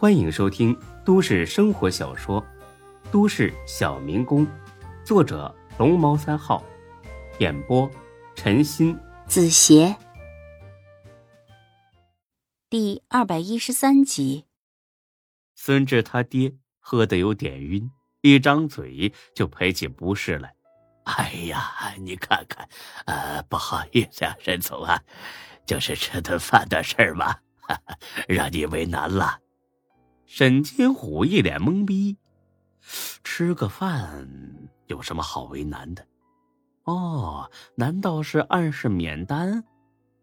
[0.00, 0.74] 欢迎收听
[1.04, 2.42] 都市生活小说
[3.10, 4.46] 《都市小民工》，
[5.04, 6.64] 作者龙猫三号，
[7.38, 7.86] 演播
[8.34, 9.94] 陈鑫、子邪，
[12.70, 14.46] 第二百一十三集。
[15.54, 17.90] 孙志他爹喝得有点晕，
[18.22, 20.54] 一张嘴就赔起不是来。
[21.04, 22.66] 哎呀，你看看，
[23.04, 24.98] 呃，不好意思啊，沈总啊，
[25.66, 27.36] 就是吃顿饭的事儿嘛，
[28.26, 29.38] 让你为难了。
[30.32, 32.16] 沈金虎一脸懵逼，
[33.24, 34.30] 吃个饭
[34.86, 36.06] 有什么好为难的？
[36.84, 39.64] 哦，难道是暗示免单？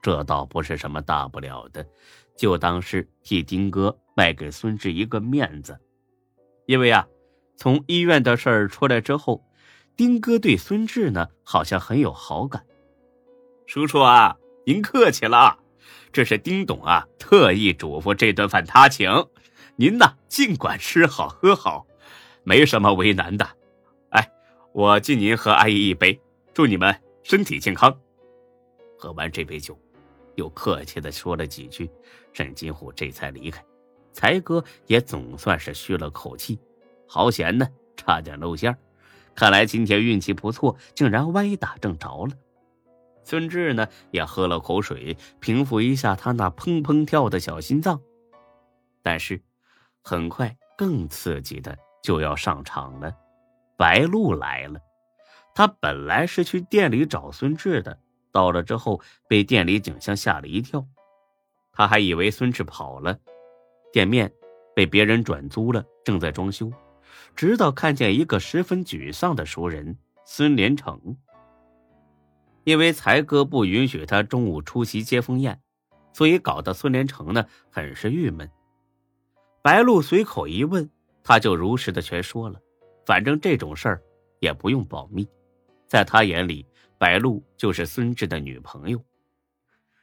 [0.01, 1.85] 这倒不是什么大不了的，
[2.37, 5.77] 就当是替丁哥卖给孙志一个面子。
[6.67, 7.05] 因为啊，
[7.57, 9.43] 从医院的事儿出来之后。
[9.97, 12.63] 丁哥对孙志呢，好像很有好感。
[13.65, 15.57] 叔叔啊，您客气了，
[16.13, 19.09] 这是丁董啊特意嘱咐这顿饭他请，
[19.79, 21.85] 您呢尽管吃好喝好，
[22.43, 23.47] 没什么为难的。
[24.09, 24.27] 哎，
[24.73, 26.19] 我敬您和阿姨一杯，
[26.51, 27.95] 祝你们身体健康。
[28.97, 29.79] 喝完这杯酒，
[30.33, 31.87] 又客气的说了几句，
[32.33, 33.63] 沈金虎这才离开。
[34.11, 36.59] 才哥也总算是吁了口气，
[37.07, 38.75] 好险呢，差点露馅。
[39.35, 42.31] 看来今天运气不错，竟然歪打正着了。
[43.23, 48.01] 孙志呢也喝了口水，平复一下他那砰砰跳的小心脏。
[49.03, 49.39] 但是，
[50.07, 53.13] 很快更刺激的就要上场了。
[53.75, 54.79] 白露来了，
[55.53, 57.99] 他本来是去店里找孙志的，
[58.31, 60.87] 到了之后被店里景象吓了一跳，
[61.73, 63.19] 他还以为孙志跑了，
[63.91, 64.31] 店面
[64.73, 66.71] 被别人转租了，正在装修。
[67.35, 71.17] 直到看见一个十分沮丧的熟人孙连成，
[72.63, 75.61] 因为才哥不允许他中午出席接风宴，
[76.13, 78.49] 所以搞得孙连成呢很是郁闷。
[79.67, 80.89] 白露随口一问，
[81.21, 82.57] 他就如实的全说了。
[83.05, 84.01] 反正这种事儿
[84.39, 85.27] 也不用保密，
[85.89, 86.65] 在他眼里，
[86.97, 89.03] 白露就是孙志的女朋友。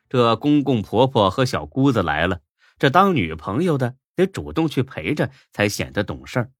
[0.07, 2.43] 这公公婆婆和小姑子来了，
[2.79, 6.53] 这当女朋友的得主动去陪着，才显得懂事儿。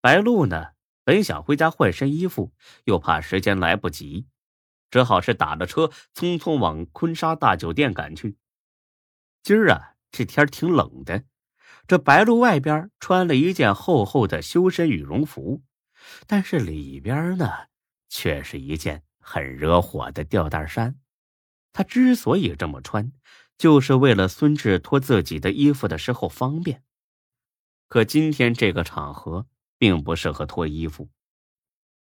[0.00, 0.70] 白露呢，
[1.04, 2.52] 本想回家换身衣服，
[2.86, 4.26] 又怕时间来不及，
[4.90, 8.36] 只好是打了车，匆匆往坤沙大酒店赶去。
[9.44, 11.22] 今儿啊，这天挺冷的，
[11.86, 15.62] 这白露外边穿了一件厚厚的修身羽绒服，
[16.26, 17.50] 但是里边呢，
[18.08, 20.96] 却是一件很惹火的吊带衫。
[21.72, 23.12] 她之所以这么穿，
[23.58, 26.82] 就是为了孙志脱自己的衣服的时候方便。
[27.88, 29.46] 可今天这个场合。
[29.78, 31.10] 并不适合脱衣服。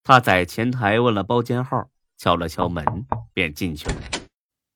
[0.04, 2.84] 他在前台问了包间号，敲了敲门，
[3.34, 4.02] 便进去了。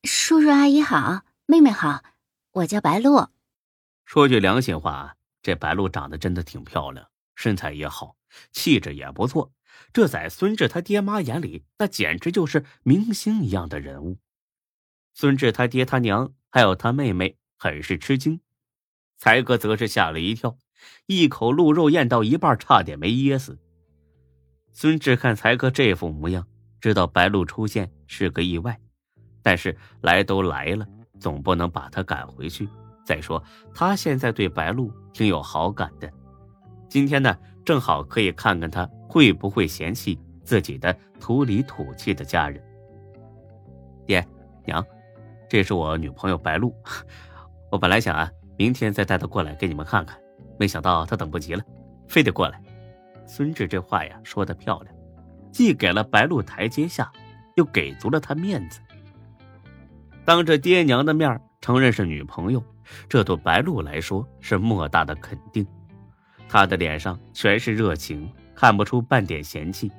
[0.03, 2.03] 叔叔阿姨好，妹妹好，
[2.51, 3.29] 我叫白露。
[4.05, 8.16] 说句良心话，这白露长得真的挺漂亮，身材也好，
[8.51, 9.51] 气质也不错。
[9.91, 14.19] 这在孙志他爹妈眼里，那简直就是明星一样的人物。
[15.13, 18.39] 孙志他爹他娘还有他妹妹很是吃惊，
[19.17, 20.57] 才哥则是吓了一跳。
[21.07, 23.57] 一口鹿肉咽到一半，差点没噎死。
[24.71, 26.47] 孙志看才哥这副模样，
[26.79, 28.79] 知道白露出现是个意外，
[29.41, 30.85] 但是来都来了，
[31.19, 32.69] 总不能把他赶回去。
[33.05, 33.41] 再说
[33.73, 36.11] 他现在对白露挺有好感的，
[36.89, 42.61] 今天呢，正好可以看看他会不会嫌弃自己的土里土气的家人。
[44.05, 44.25] 爹
[44.65, 44.83] 娘，
[45.47, 46.75] 这是我女朋友白露，
[47.71, 50.19] 我本来想啊，明天再带她过来给你们看看。
[50.57, 51.63] 没想到她等不及了，
[52.07, 52.61] 非得过来。
[53.27, 54.95] 孙志这话呀说的漂亮，
[55.51, 57.11] 既给了白露台阶下，
[57.55, 58.79] 又给足了他面子。
[60.23, 62.63] 当着爹娘的面承认是女朋友，
[63.07, 65.66] 这对白露来说是莫大的肯定。
[66.47, 69.91] 他的脸上全是热情，看不出半点嫌弃。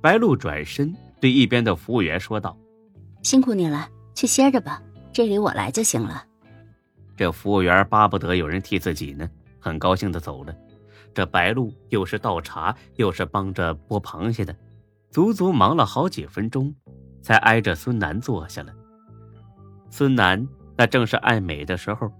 [0.00, 2.56] 白露转身对一边的服务员说道
[3.22, 4.82] ：“辛苦你了，去歇着吧，
[5.12, 6.24] 这里我来就行了。”
[7.16, 9.28] 这服务员巴不得有人替自己呢。
[9.58, 10.54] 很高兴的走了，
[11.14, 14.54] 这白露又是倒茶又是帮着剥螃蟹的，
[15.10, 16.74] 足足忙了好几分钟，
[17.22, 18.74] 才挨着孙楠坐下了。
[19.88, 22.10] 孙楠那正是爱美的时候，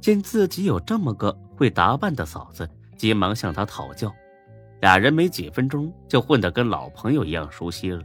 [0.00, 4.12] 见自己有这么个会打扮的嫂子，急忙向她讨教，
[4.80, 8.02] 俩人没几分钟就混得跟老朋友一样熟悉了。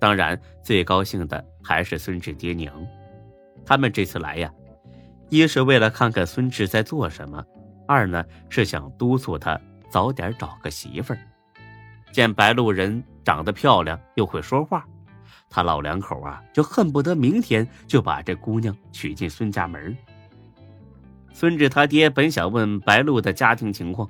[0.00, 2.74] 当然，最高兴的还是孙志爹娘，
[3.64, 4.52] 他们这次来呀，
[5.28, 7.44] 一是为了看看孙志在做什么。
[7.86, 9.60] 二呢是想督促他
[9.90, 11.18] 早点找个媳妇儿。
[12.10, 14.86] 见白鹿人长得漂亮又会说话，
[15.54, 19.94] 他老两口啊就恨不得明天就把这姑娘娶进孙家门。
[21.30, 24.08] 孙志他爹本想问白露的家庭情况，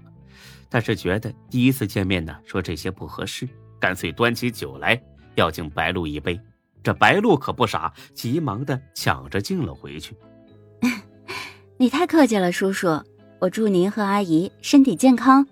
[0.68, 3.48] 但是觉得第一次见面呢，说这些不合适，
[3.80, 5.00] 干脆端起酒来
[5.34, 6.40] 要敬白露一杯。
[6.80, 10.16] 这白露可不傻，急忙的抢着敬了回去。
[11.76, 13.02] 你太客气了，叔叔，
[13.40, 15.44] 我祝您和阿姨身体健康。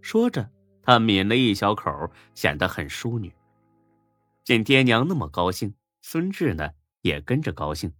[0.00, 0.48] 说着，
[0.82, 1.92] 他抿了一小口，
[2.34, 3.32] 显得很淑女。
[4.46, 6.70] 见爹娘那么高兴，孙志呢
[7.00, 7.92] 也跟着高兴。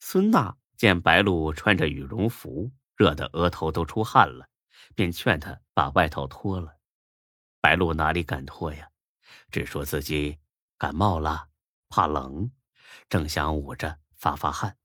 [0.00, 4.48] 孙娜见白露穿着羽绒服，热得额头都出汗了，
[4.96, 6.80] 便劝她把外套脱了。
[7.60, 8.90] 白露哪里敢脱呀，
[9.52, 10.40] 只说自己
[10.76, 11.48] 感冒了，
[11.88, 12.50] 怕冷，
[13.08, 14.76] 正想捂着发发汗。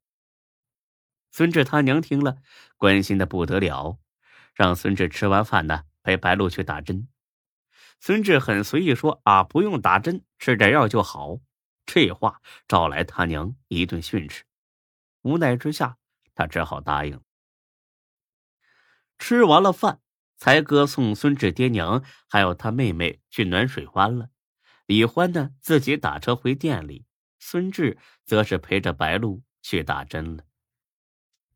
[1.31, 2.37] 孙志他娘听了，
[2.77, 3.97] 关心的不得了，
[4.53, 7.07] 让孙志吃完饭呢陪白露去打针。
[8.05, 11.39] 孙志很随意说：“啊，不用打针，吃点药就好。”
[11.87, 14.43] 这话招来他娘一顿训斥。
[15.21, 15.95] 无奈之下，
[16.35, 17.21] 他只好答应。
[19.17, 20.01] 吃完了饭，
[20.35, 24.27] 才哥送孙志爹娘还有他妹妹去暖水湾了。
[24.85, 27.05] 李欢呢，自己打车回店里，
[27.39, 30.43] 孙志则是陪着白露去打针了。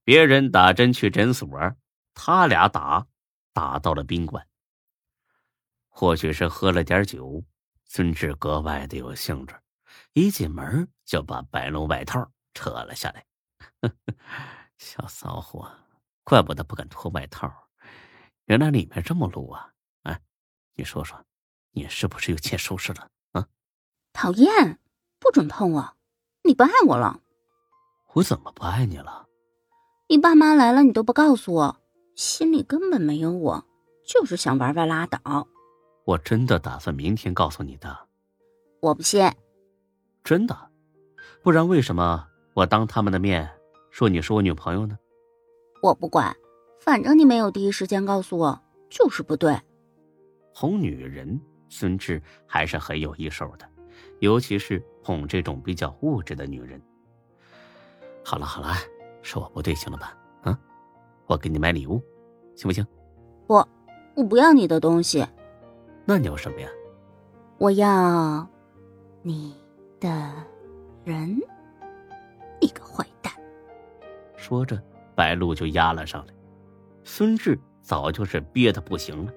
[0.05, 1.49] 别人打针去诊所，
[2.13, 3.05] 他俩打
[3.51, 4.47] 打到了宾馆。
[5.99, 7.43] 或许是喝了点酒，
[7.85, 9.55] 孙志格外的有兴致，
[10.13, 13.25] 一进门就把白龙外套扯了下来。
[14.77, 15.67] 小骚货，
[16.23, 17.51] 怪不得不敢脱外套，
[18.45, 19.71] 原来里面这么露啊！
[20.03, 20.21] 哎，
[20.75, 21.19] 你说说，
[21.71, 23.47] 你是不是又欠收拾了啊？
[24.13, 24.77] 讨厌，
[25.17, 25.97] 不准碰我！
[26.43, 27.21] 你不爱我了？
[28.13, 29.25] 我怎么不爱你了？
[30.09, 31.81] 你爸妈来了，你都不告诉我，
[32.15, 33.65] 心里根本没有我，
[34.07, 35.47] 就是想玩玩拉倒。
[36.07, 37.93] 我真的打算明天告诉你的。
[38.79, 39.29] 我不信。
[40.23, 40.57] 真的？
[41.43, 43.49] 不然为什么我当他们的面？
[43.91, 44.97] 说你是我女朋友呢，
[45.81, 46.33] 我不管，
[46.79, 49.59] 反正你没有第一时间告诉我，就是不对。
[50.53, 51.37] 哄女人，
[51.67, 53.67] 孙志还是很有一手的，
[54.19, 56.81] 尤其是哄这种比较物质的女人。
[58.23, 58.69] 好了好了，
[59.21, 60.17] 是我不对，行了吧？
[60.43, 60.57] 啊，
[61.25, 62.01] 我给你买礼物，
[62.55, 62.85] 行不行？
[63.45, 63.55] 不，
[64.15, 65.25] 我不要你的东西。
[66.09, 66.69] 那你要什么呀？
[67.57, 68.47] 我要
[69.21, 69.53] 你
[69.99, 70.07] 的
[71.03, 71.37] 人，
[72.61, 73.33] 你个坏蛋！
[74.37, 74.81] 说着，
[75.15, 76.33] 白露就压了上来。
[77.03, 79.33] 孙志早就是憋得不行了，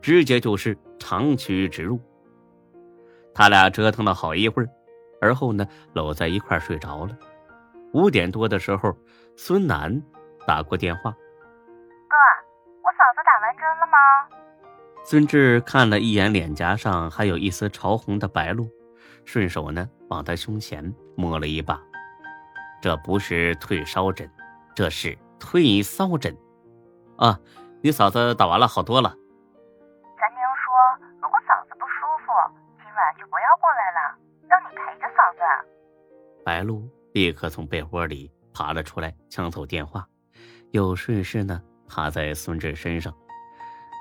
[0.00, 1.98] 直接就是长驱直入。
[3.34, 4.68] 他俩折腾了好一会儿，
[5.20, 7.18] 而后呢，搂在一块睡着了。
[7.92, 8.96] 五点多的时候，
[9.34, 10.00] 孙楠
[10.46, 12.16] 打过电话：“哥，
[12.84, 13.98] 我嫂子打完针了吗？”
[15.04, 18.68] 孙志看了一眼脸颊上还有一丝潮红的白露，
[19.24, 21.80] 顺手呢往他胸前摸了一把。
[22.80, 24.28] 这不是退烧针。
[24.74, 26.36] 这是退烧针，
[27.16, 27.38] 啊！
[27.80, 29.08] 你嫂子打完了，好多了。
[30.18, 31.94] 咱娘说，如果嫂子不舒
[32.26, 32.32] 服，
[32.78, 34.18] 今晚就不要过来了，
[34.48, 35.68] 让你陪着嫂子。
[36.44, 40.04] 白露立刻从被窝里爬了出来，抢走电话，
[40.72, 43.14] 又顺势呢趴在孙志身上。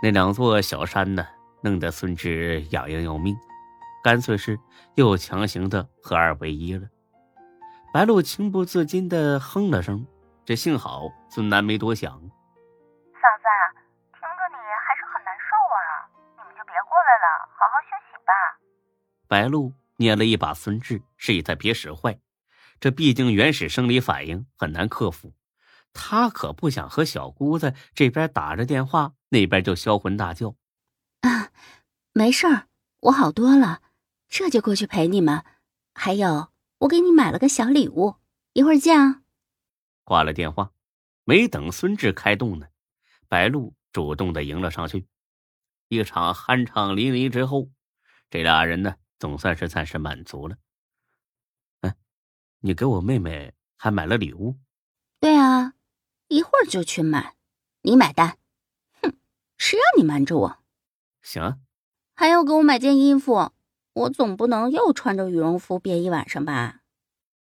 [0.03, 1.25] 那两座小山呢，
[1.61, 3.33] 弄得孙志痒痒要命，
[4.03, 4.59] 干脆是
[4.95, 6.85] 又强行的合二为一了。
[7.93, 10.05] 白露情不自禁的哼了声。
[10.43, 12.11] 这幸好孙楠没多想。
[12.11, 13.47] 嫂子，
[14.11, 18.59] 听着你还是很难受啊，你们就别过来了，好好休息吧。
[19.29, 22.19] 白露捏了一把孙志，示意他别使坏。
[22.81, 25.31] 这毕竟原始生理反应很难克服，
[25.93, 30.55] 他可不想和小姑子这边打着电话，那边就销魂大叫。
[31.21, 31.49] 啊，
[32.13, 32.67] 没事儿，
[32.99, 33.81] 我好多了，
[34.29, 35.43] 这就过去陪你们。
[35.95, 38.17] 还有，我给你买了个小礼物，
[38.53, 39.23] 一会儿见啊。
[40.03, 40.71] 挂了电话，
[41.23, 42.67] 没等孙志开动呢，
[43.27, 45.07] 白露主动的迎了上去。
[45.87, 47.71] 一场酣畅淋漓之后，
[48.29, 50.57] 这俩人呢总算是暂时满足了。
[51.81, 51.95] 哎，
[52.59, 54.59] 你给我妹妹还买了礼物？
[55.19, 55.73] 对啊，
[56.27, 57.35] 一会儿就去买，
[57.81, 58.37] 你买单。
[59.63, 60.57] 哼，谁让你瞒着我？
[61.21, 61.59] 行啊。
[62.15, 63.53] 还要给我买件衣服，
[63.93, 66.81] 我总不能又穿着羽绒服憋一晚上吧？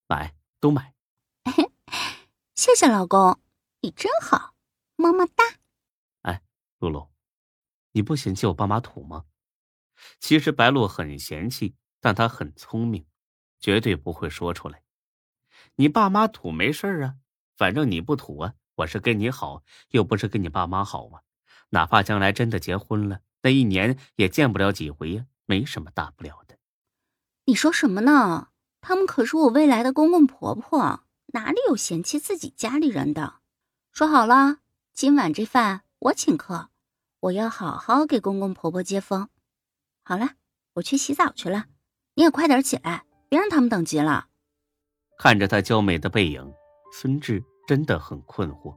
[0.07, 0.93] 买，都买。
[2.55, 3.39] 谢谢老公，
[3.81, 4.53] 你真好，
[4.95, 5.43] 么么哒。
[6.21, 6.41] 哎，
[6.79, 7.09] 露露，
[7.93, 9.25] 你不嫌弃我爸妈土吗？
[10.19, 13.05] 其实白露很嫌弃，但她很聪明，
[13.59, 14.83] 绝对不会说出来。
[15.75, 17.15] 你爸妈土没事啊，
[17.57, 21.23] 反正你不土啊，我是跟你好，又不是跟你爸妈好啊。
[21.71, 26.57] 哪怕将来真的结婚了，那一年也见不了几回呀，没什么大不了的。
[27.45, 28.49] 你说什么呢？
[28.79, 31.03] 他们可是我未来的公公婆婆。
[31.33, 33.35] 哪里有嫌弃自己家里人的？
[33.93, 34.57] 说好了，
[34.93, 36.69] 今晚这饭我请客，
[37.21, 39.29] 我要好好给公公婆婆接风。
[40.03, 40.31] 好了，
[40.73, 41.67] 我去洗澡去了，
[42.15, 44.27] 你也快点起来，别让他们等急了。
[45.17, 46.53] 看着她娇美的背影，
[46.91, 48.75] 孙志真的很困惑。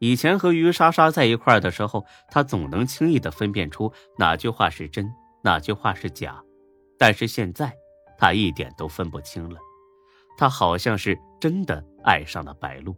[0.00, 5.06] 以前和于莎莎在一块的时候，他总能轻易的分辨出哪句话是真，
[5.42, 6.42] 哪句话是假，
[6.98, 7.70] 但是现在，
[8.18, 9.60] 他一点都分不清了。
[10.38, 12.96] 他好像是真的爱上了白露。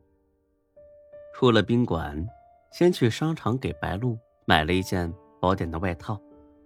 [1.34, 2.24] 出了宾馆，
[2.70, 6.16] 先去商场给白露买了一件薄点的外套，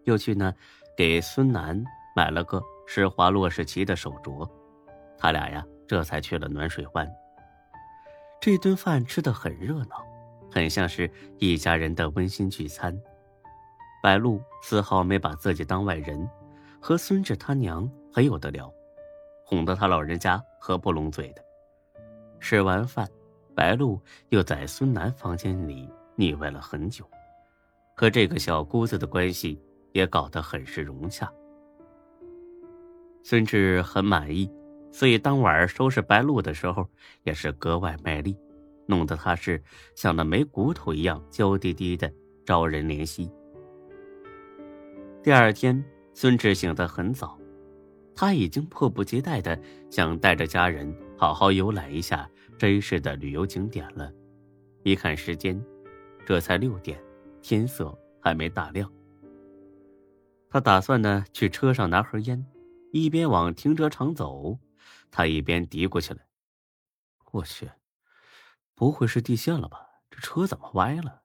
[0.04, 0.52] 又去呢
[0.94, 1.82] 给孙楠
[2.14, 4.46] 买了个施华洛世奇的手镯。
[5.16, 7.10] 他俩呀，这才去了暖水湾。
[8.38, 10.04] 这顿饭吃的很热闹，
[10.50, 12.98] 很像是一家人的温馨聚餐。
[14.02, 16.28] 白露丝毫没把自己当外人，
[16.80, 18.72] 和孙志他娘很有得聊，
[19.44, 21.42] 哄得他老人家合不拢嘴的。
[22.40, 23.08] 吃完饭。
[23.54, 23.98] 白露
[24.28, 27.08] 又在孙楠房间里腻歪了很久，
[27.96, 29.58] 和这个小姑子的关系
[29.92, 31.32] 也搞得很是融洽。
[33.22, 34.52] 孙志很满意，
[34.92, 36.86] 所以当晚收拾白露的时候
[37.22, 38.36] 也是格外卖力，
[38.86, 39.62] 弄得他是
[39.94, 42.12] 像那没骨头一样娇滴滴的，
[42.44, 43.30] 招人怜惜。
[45.22, 47.38] 第二天，孙志醒得很早，
[48.14, 52.28] 他已经迫不及待的想带着家人好好游览一下。
[52.58, 54.10] 真是的旅游景点了，
[54.82, 55.62] 一看时间，
[56.24, 56.98] 这才六点，
[57.42, 58.90] 天色还没大亮。
[60.48, 62.46] 他打算呢去车上拿盒烟，
[62.92, 64.58] 一边往停车场走，
[65.10, 66.20] 他一边嘀咕起来
[67.30, 67.68] ：“我去，
[68.76, 69.78] 不会是地陷了吧？
[70.08, 71.22] 这车怎么歪了？”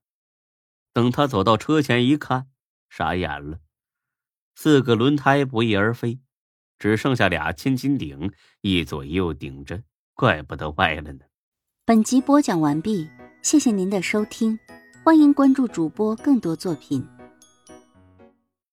[0.92, 2.48] 等他走到车前一看，
[2.90, 3.60] 傻眼了，
[4.56, 6.20] 四个轮胎不翼而飞，
[6.80, 9.84] 只剩下俩千斤顶一左一右顶着。
[10.14, 11.26] 怪不得歪了呢。
[11.86, 13.10] 本集播讲完毕，
[13.42, 14.58] 谢谢您的收听，
[15.04, 17.08] 欢迎关注主播更多作品。